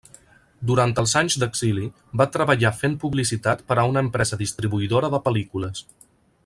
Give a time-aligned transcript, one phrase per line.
[0.69, 1.85] Durant els anys d'exili
[2.21, 5.89] va treballar fent publicitat per a una empresa distribuïdora de pel·lícules.